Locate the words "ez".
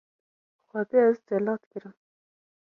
1.09-1.17